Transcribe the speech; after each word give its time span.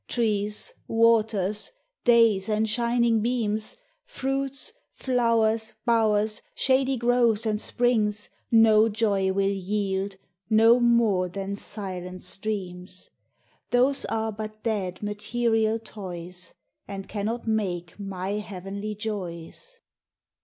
Trees, 0.07 0.73
waters, 0.87 1.69
days, 2.05 2.49
and 2.49 2.67
shining 2.67 3.21
beams, 3.21 3.77
Fruits, 4.03 4.73
flowers, 4.93 5.75
bowers, 5.85 6.41
shady 6.55 6.97
groves 6.97 7.45
and 7.45 7.61
springs, 7.61 8.27
No 8.49 8.89
joy 8.89 9.31
will 9.31 9.43
yield, 9.47 10.15
no 10.49 10.79
more 10.79 11.29
than 11.29 11.55
silent 11.55 12.23
streams; 12.23 13.11
Those 13.69 14.03
are 14.05 14.31
but 14.31 14.63
dead 14.63 15.03
material 15.03 15.77
toys, 15.77 16.55
And 16.87 17.07
cannot 17.07 17.45
make 17.47 17.99
my 17.99 18.31
heavenly 18.39 18.95
joys. 18.95 19.81